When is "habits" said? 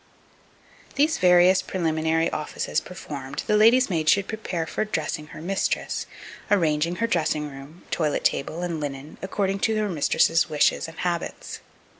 11.01-11.59